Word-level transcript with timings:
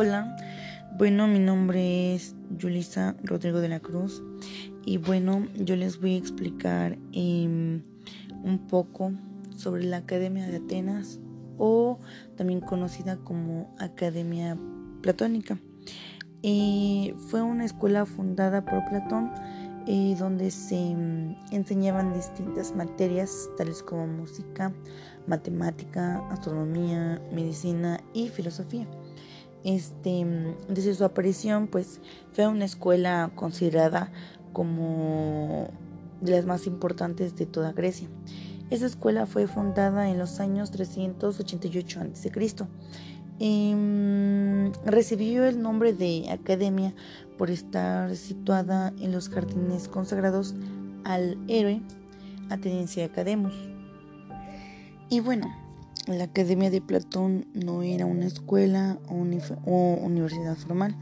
Hola, 0.00 0.36
bueno, 0.96 1.26
mi 1.26 1.40
nombre 1.40 2.14
es 2.14 2.36
Yulisa 2.56 3.16
Rodrigo 3.24 3.58
de 3.58 3.68
la 3.68 3.80
Cruz 3.80 4.22
y 4.84 4.96
bueno, 4.96 5.48
yo 5.56 5.74
les 5.74 6.00
voy 6.00 6.14
a 6.14 6.18
explicar 6.18 6.96
em, 7.10 7.82
un 8.44 8.68
poco 8.68 9.10
sobre 9.56 9.82
la 9.82 9.96
Academia 9.96 10.46
de 10.46 10.58
Atenas 10.58 11.18
o 11.56 11.98
también 12.36 12.60
conocida 12.60 13.16
como 13.16 13.74
Academia 13.80 14.56
Platónica. 15.02 15.58
Eh, 16.44 17.12
fue 17.26 17.42
una 17.42 17.64
escuela 17.64 18.06
fundada 18.06 18.64
por 18.64 18.88
Platón 18.88 19.32
eh, 19.88 20.14
donde 20.16 20.52
se 20.52 20.76
em, 20.76 21.34
enseñaban 21.50 22.14
distintas 22.14 22.72
materias 22.72 23.50
tales 23.56 23.82
como 23.82 24.06
música, 24.06 24.72
matemática, 25.26 26.24
astronomía, 26.30 27.20
medicina 27.32 27.98
y 28.14 28.28
filosofía. 28.28 28.86
Este, 29.64 30.24
desde 30.68 30.94
su 30.94 31.04
aparición, 31.04 31.66
pues 31.66 32.00
fue 32.32 32.46
una 32.46 32.64
escuela 32.64 33.30
considerada 33.34 34.10
como 34.52 35.68
de 36.20 36.32
las 36.32 36.46
más 36.46 36.66
importantes 36.66 37.36
de 37.36 37.46
toda 37.46 37.72
Grecia. 37.72 38.08
Esa 38.70 38.86
escuela 38.86 39.26
fue 39.26 39.46
fundada 39.46 40.10
en 40.10 40.18
los 40.18 40.40
años 40.40 40.70
388 40.70 42.00
a.C. 42.00 42.32
Eh, 43.40 44.72
recibió 44.84 45.44
el 45.44 45.62
nombre 45.62 45.92
de 45.92 46.26
academia 46.30 46.94
por 47.36 47.50
estar 47.50 48.14
situada 48.16 48.92
en 49.00 49.12
los 49.12 49.28
jardines 49.28 49.88
consagrados 49.88 50.54
al 51.04 51.38
héroe 51.46 51.80
ateniense 52.50 53.04
Academus. 53.04 53.54
Y 55.10 55.20
bueno, 55.20 55.46
la 56.16 56.24
Academia 56.24 56.70
de 56.70 56.80
Platón 56.80 57.46
no 57.52 57.82
era 57.82 58.06
una 58.06 58.26
escuela 58.26 58.98
o, 59.08 59.98
universidad 60.00 60.56
formal, 60.56 60.96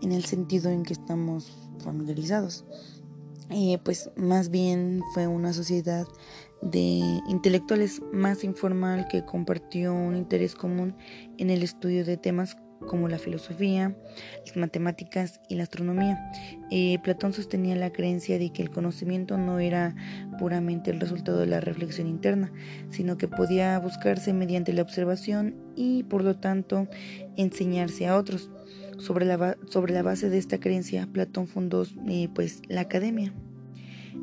en 0.00 0.12
el 0.12 0.24
sentido 0.24 0.70
en 0.70 0.82
que 0.82 0.94
estamos 0.94 1.52
familiarizados. 1.84 2.64
Eh, 3.50 3.78
pues 3.84 4.10
más 4.16 4.50
bien 4.50 5.02
fue 5.12 5.26
una 5.26 5.52
sociedad 5.52 6.06
de 6.62 7.20
intelectuales 7.28 8.00
más 8.12 8.44
informal 8.44 9.08
que 9.08 9.24
compartió 9.24 9.92
un 9.92 10.16
interés 10.16 10.54
común 10.54 10.94
en 11.38 11.50
el 11.50 11.62
estudio 11.62 12.04
de 12.04 12.16
temas 12.16 12.56
como 12.86 13.08
la 13.08 13.18
filosofía, 13.18 13.94
las 14.46 14.56
matemáticas 14.56 15.40
y 15.48 15.56
la 15.56 15.64
astronomía. 15.64 16.32
Eh, 16.70 16.98
Platón 17.02 17.32
sostenía 17.32 17.76
la 17.76 17.92
creencia 17.92 18.38
de 18.38 18.52
que 18.52 18.62
el 18.62 18.70
conocimiento 18.70 19.38
no 19.38 19.58
era 19.58 19.94
puramente 20.38 20.90
el 20.90 21.00
resultado 21.00 21.38
de 21.38 21.46
la 21.46 21.60
reflexión 21.60 22.06
interna, 22.06 22.52
sino 22.90 23.18
que 23.18 23.28
podía 23.28 23.78
buscarse 23.78 24.32
mediante 24.32 24.72
la 24.72 24.82
observación 24.82 25.54
y 25.76 26.04
por 26.04 26.24
lo 26.24 26.36
tanto 26.36 26.88
enseñarse 27.36 28.06
a 28.06 28.16
otros. 28.16 28.50
Sobre 28.98 29.24
la, 29.24 30.02
base 30.02 30.28
de 30.28 30.36
esta 30.36 30.60
creencia, 30.60 31.08
Platón 31.10 31.46
fundó 31.46 31.86
eh, 32.06 32.28
pues, 32.34 32.60
la 32.68 32.82
academia. 32.82 33.32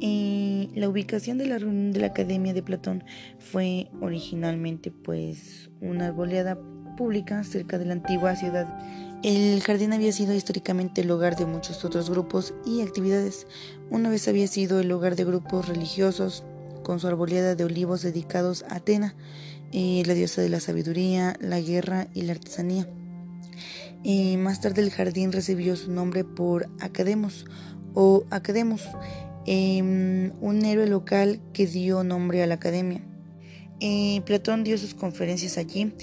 Eh, 0.00 0.68
la 0.74 0.88
ubicación 0.88 1.36
de 1.38 1.46
la 1.46 1.58
reunión 1.58 1.92
de 1.92 2.00
la 2.00 2.06
Academia 2.06 2.54
de 2.54 2.62
Platón 2.62 3.04
fue 3.38 3.88
originalmente 4.00 4.90
pues 4.90 5.70
una 5.80 6.06
arboleada 6.06 6.58
cerca 7.44 7.78
de 7.78 7.86
la 7.86 7.94
antigua 7.94 8.36
ciudad. 8.36 8.68
El 9.22 9.62
jardín 9.62 9.94
había 9.94 10.12
sido 10.12 10.34
históricamente 10.34 11.00
el 11.00 11.10
hogar 11.10 11.34
de 11.34 11.46
muchos 11.46 11.82
otros 11.84 12.10
grupos 12.10 12.52
y 12.66 12.82
actividades. 12.82 13.46
Una 13.90 14.10
vez 14.10 14.28
había 14.28 14.46
sido 14.46 14.80
el 14.80 14.92
hogar 14.92 15.16
de 15.16 15.24
grupos 15.24 15.66
religiosos 15.66 16.44
con 16.82 17.00
su 17.00 17.06
arboleada 17.06 17.54
de 17.54 17.64
olivos 17.64 18.02
dedicados 18.02 18.64
a 18.68 18.76
Atena, 18.76 19.14
eh, 19.72 20.02
la 20.04 20.12
diosa 20.12 20.42
de 20.42 20.50
la 20.50 20.60
sabiduría, 20.60 21.36
la 21.40 21.58
guerra 21.58 22.06
y 22.12 22.22
la 22.22 22.32
artesanía. 22.32 22.86
Eh, 24.04 24.36
más 24.36 24.60
tarde 24.60 24.82
el 24.82 24.90
jardín 24.90 25.32
recibió 25.32 25.74
su 25.76 25.90
nombre 25.90 26.24
por 26.24 26.68
Academos 26.80 27.46
o 27.94 28.24
Academus, 28.30 28.82
em, 29.46 30.32
un 30.42 30.64
héroe 30.66 30.86
local 30.86 31.40
que 31.54 31.66
dio 31.66 32.04
nombre 32.04 32.42
a 32.42 32.46
la 32.46 32.56
academia. 32.56 33.00
Eh, 33.80 34.20
Platón 34.26 34.64
dio 34.64 34.76
sus 34.76 34.92
conferencias 34.92 35.56
allí 35.56 35.94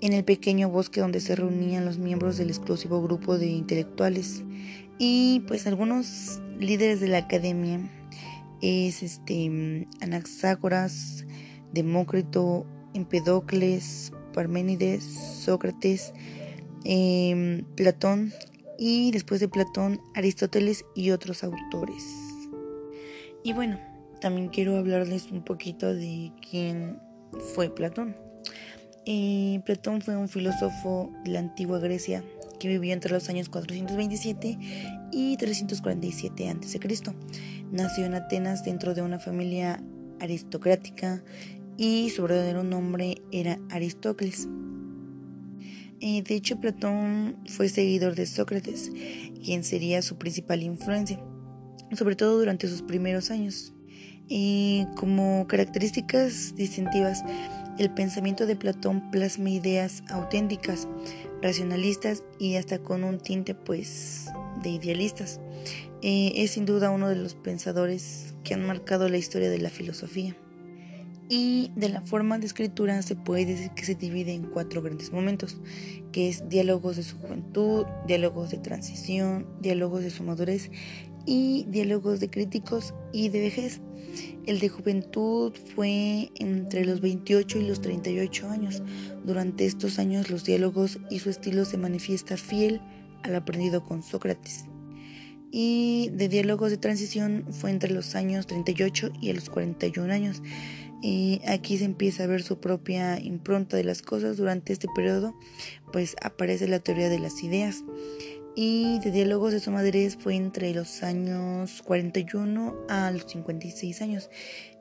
en 0.00 0.12
el 0.12 0.24
pequeño 0.24 0.68
bosque 0.68 1.00
donde 1.00 1.20
se 1.20 1.36
reunían 1.36 1.84
los 1.84 1.98
miembros 1.98 2.36
del 2.36 2.48
exclusivo 2.48 3.02
grupo 3.02 3.38
de 3.38 3.46
intelectuales 3.46 4.44
y 4.98 5.40
pues 5.46 5.66
algunos 5.66 6.40
líderes 6.58 7.00
de 7.00 7.08
la 7.08 7.18
academia 7.18 7.80
es 8.62 9.02
este 9.02 9.86
Anaxágoras, 10.00 11.26
Demócrito, 11.72 12.66
Empedocles, 12.94 14.12
Parménides, 14.32 15.04
Sócrates, 15.04 16.12
em, 16.84 17.64
Platón 17.74 18.32
y 18.78 19.10
después 19.10 19.40
de 19.40 19.48
Platón 19.48 20.00
Aristóteles 20.14 20.84
y 20.94 21.10
otros 21.10 21.44
autores. 21.44 22.04
Y 23.42 23.52
bueno, 23.52 23.78
también 24.20 24.48
quiero 24.48 24.76
hablarles 24.76 25.30
un 25.30 25.42
poquito 25.42 25.94
de 25.94 26.32
quién 26.50 26.98
fue 27.54 27.74
Platón. 27.74 28.25
Eh, 29.08 29.60
Platón 29.64 30.02
fue 30.02 30.16
un 30.16 30.28
filósofo 30.28 31.12
de 31.24 31.30
la 31.30 31.38
antigua 31.38 31.78
Grecia 31.78 32.24
que 32.58 32.66
vivió 32.66 32.92
entre 32.92 33.12
los 33.12 33.28
años 33.28 33.48
427 33.48 34.58
y 35.12 35.36
347 35.36 36.48
a.C. 36.48 36.80
Nació 37.70 38.04
en 38.04 38.14
Atenas 38.14 38.64
dentro 38.64 38.94
de 38.94 39.02
una 39.02 39.20
familia 39.20 39.80
aristocrática 40.18 41.22
y 41.76 42.10
su 42.10 42.22
verdadero 42.22 42.64
nombre 42.64 43.22
era 43.30 43.60
Aristócles. 43.70 44.48
Eh, 46.00 46.22
de 46.22 46.34
hecho, 46.34 46.60
Platón 46.60 47.36
fue 47.46 47.68
seguidor 47.68 48.16
de 48.16 48.26
Sócrates, 48.26 48.90
quien 49.44 49.62
sería 49.62 50.02
su 50.02 50.18
principal 50.18 50.64
influencia, 50.64 51.20
sobre 51.92 52.16
todo 52.16 52.38
durante 52.38 52.66
sus 52.66 52.82
primeros 52.82 53.30
años. 53.30 53.72
Y 54.28 54.86
como 54.96 55.46
características 55.46 56.56
distintivas, 56.56 57.22
el 57.78 57.90
pensamiento 57.90 58.46
de 58.46 58.56
Platón 58.56 59.10
plasma 59.10 59.50
ideas 59.50 60.02
auténticas, 60.08 60.88
racionalistas 61.42 62.22
y 62.38 62.56
hasta 62.56 62.78
con 62.78 63.04
un 63.04 63.18
tinte 63.18 63.54
pues 63.54 64.30
de 64.62 64.70
idealistas. 64.70 65.40
Eh, 66.02 66.32
es 66.36 66.52
sin 66.52 66.66
duda 66.66 66.90
uno 66.90 67.08
de 67.08 67.16
los 67.16 67.34
pensadores 67.34 68.34
que 68.44 68.54
han 68.54 68.66
marcado 68.66 69.08
la 69.08 69.18
historia 69.18 69.50
de 69.50 69.58
la 69.58 69.70
filosofía. 69.70 70.36
Y 71.28 71.72
de 71.74 71.88
la 71.88 72.02
forma 72.02 72.38
de 72.38 72.46
escritura 72.46 73.02
se 73.02 73.16
puede 73.16 73.46
decir 73.46 73.70
que 73.72 73.84
se 73.84 73.96
divide 73.96 74.32
en 74.32 74.44
cuatro 74.44 74.80
grandes 74.80 75.12
momentos, 75.12 75.58
que 76.12 76.28
es 76.28 76.48
diálogos 76.48 76.96
de 76.96 77.02
su 77.02 77.18
juventud, 77.18 77.84
diálogos 78.06 78.50
de 78.50 78.58
transición, 78.58 79.46
diálogos 79.60 80.02
de 80.02 80.10
su 80.10 80.22
madurez 80.22 80.70
y 81.26 81.66
diálogos 81.68 82.20
de 82.20 82.30
críticos 82.30 82.94
y 83.12 83.28
de 83.28 83.40
vejez. 83.40 83.80
El 84.46 84.60
de 84.60 84.68
juventud 84.68 85.52
fue 85.74 86.30
entre 86.36 86.84
los 86.84 87.00
28 87.00 87.58
y 87.58 87.66
los 87.66 87.80
38 87.80 88.48
años. 88.48 88.82
Durante 89.24 89.66
estos 89.66 89.98
años 89.98 90.30
los 90.30 90.44
diálogos 90.44 90.98
y 91.10 91.18
su 91.18 91.30
estilo 91.30 91.64
se 91.64 91.76
manifiesta 91.76 92.36
fiel 92.36 92.80
al 93.24 93.34
aprendido 93.34 93.84
con 93.84 94.02
Sócrates. 94.02 94.66
Y 95.50 96.10
de 96.12 96.28
diálogos 96.28 96.70
de 96.70 96.76
transición 96.76 97.44
fue 97.50 97.70
entre 97.70 97.92
los 97.92 98.14
años 98.14 98.46
38 98.46 99.12
y 99.20 99.32
los 99.32 99.50
41 99.50 100.12
años. 100.12 100.42
Y 101.02 101.40
aquí 101.46 101.76
se 101.78 101.84
empieza 101.84 102.24
a 102.24 102.26
ver 102.26 102.42
su 102.42 102.58
propia 102.58 103.20
impronta 103.20 103.76
de 103.76 103.84
las 103.84 104.02
cosas. 104.02 104.36
Durante 104.36 104.72
este 104.72 104.88
periodo, 104.94 105.34
pues 105.92 106.16
aparece 106.22 106.68
la 106.68 106.80
teoría 106.80 107.08
de 107.08 107.18
las 107.18 107.42
ideas 107.42 107.84
y 108.56 108.98
de 109.00 109.10
diálogos 109.12 109.52
de 109.52 109.60
su 109.60 109.70
madurez 109.70 110.16
fue 110.16 110.34
entre 110.34 110.72
los 110.72 111.02
años 111.02 111.82
41 111.82 112.74
a 112.88 113.10
los 113.10 113.30
56 113.30 114.00
años. 114.00 114.30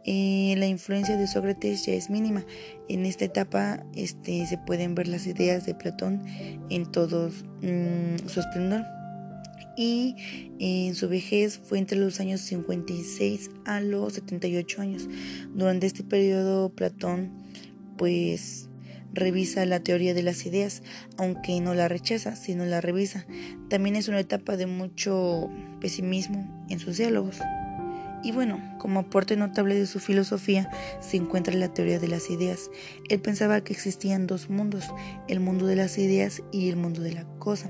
Eh, 0.06 0.56
la 0.58 0.66
influencia 0.66 1.18
de 1.18 1.28
Sócrates 1.28 1.86
ya 1.86 1.94
es 1.94 2.10
mínima. 2.10 2.46
En 2.88 3.06
esta 3.06 3.26
etapa 3.26 3.86
este, 3.94 4.46
se 4.48 4.58
pueden 4.58 4.96
ver 4.96 5.10
las 5.10 5.28
ideas 5.28 5.66
de 5.66 5.76
Platón 5.76 6.24
en 6.70 6.90
todo 6.90 7.30
mm, 7.62 8.28
su 8.28 8.40
esplendor. 8.40 8.86
Y 9.76 10.16
en 10.58 10.96
su 10.96 11.10
vejez 11.10 11.60
fue 11.60 11.78
entre 11.78 12.00
los 12.00 12.22
años 12.22 12.40
56 12.40 13.52
a 13.66 13.82
los 13.82 14.14
78 14.14 14.82
años. 14.82 15.10
Durante 15.54 15.86
este 15.86 16.06
periodo 16.06 16.70
Platón 16.70 17.34
pues 17.98 18.70
revisa 19.16 19.66
la 19.66 19.80
teoría 19.80 20.14
de 20.14 20.22
las 20.22 20.46
ideas, 20.46 20.84
aunque 21.18 21.60
no 21.62 21.74
la 21.74 21.88
rechaza, 21.88 22.36
sino 22.36 22.66
la 22.66 22.82
revisa. 22.82 23.26
También 23.70 23.96
es 23.96 24.08
una 24.08 24.20
etapa 24.20 24.58
de 24.58 24.68
mucho 24.68 25.50
pesimismo 25.80 26.66
en 26.70 26.80
sus 26.80 26.98
diálogos. 26.98 27.40
Y 28.24 28.32
bueno, 28.32 28.60
como 28.80 29.02
aporte 29.02 29.36
notable 29.36 29.76
de 29.76 29.86
su 29.86 30.00
filosofía 30.00 30.70
se 31.00 31.18
encuentra 31.18 31.54
la 31.54 31.74
teoría 31.74 32.00
de 32.00 32.08
las 32.08 32.30
ideas. 32.30 32.72
Él 33.10 33.20
pensaba 33.20 33.62
que 33.62 33.72
existían 33.72 34.28
dos 34.28 34.50
mundos, 34.50 34.86
el 35.28 35.40
mundo 35.40 35.68
de 35.68 35.76
las 35.76 35.98
ideas 35.98 36.42
y 36.52 36.70
el 36.70 36.76
mundo 36.76 37.02
de 37.02 37.14
la 37.14 37.24
cosa. 37.38 37.70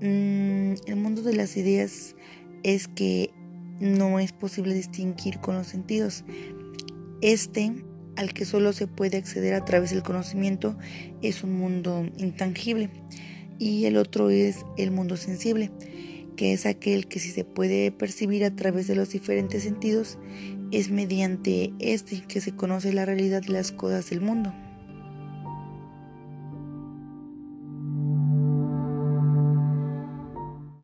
Mm, 0.00 0.74
el 0.86 0.96
mundo 0.96 1.22
de 1.22 1.34
las 1.34 1.56
ideas 1.56 2.16
es 2.64 2.86
que 2.86 3.30
no 3.80 4.18
es 4.20 4.32
posible 4.32 4.74
distinguir 4.74 5.38
con 5.40 5.56
los 5.56 5.68
sentidos. 5.68 6.24
Este 7.22 7.72
al 8.16 8.32
que 8.32 8.44
solo 8.44 8.72
se 8.72 8.86
puede 8.86 9.16
acceder 9.16 9.54
a 9.54 9.64
través 9.64 9.90
del 9.90 10.02
conocimiento 10.02 10.76
es 11.22 11.42
un 11.42 11.52
mundo 11.52 12.08
intangible. 12.18 12.90
y 13.58 13.86
el 13.86 13.96
otro 13.96 14.28
es 14.28 14.66
el 14.76 14.90
mundo 14.90 15.16
sensible, 15.16 15.70
que 16.36 16.52
es 16.52 16.66
aquel 16.66 17.06
que 17.06 17.18
si 17.18 17.30
se 17.30 17.42
puede 17.42 17.90
percibir 17.90 18.44
a 18.44 18.54
través 18.54 18.86
de 18.86 18.94
los 18.94 19.08
diferentes 19.08 19.62
sentidos, 19.62 20.18
es 20.72 20.90
mediante 20.90 21.72
este 21.78 22.22
que 22.22 22.42
se 22.42 22.52
conoce 22.54 22.92
la 22.92 23.06
realidad 23.06 23.40
de 23.40 23.54
las 23.54 23.72
cosas 23.72 24.10
del 24.10 24.20
mundo. 24.20 24.52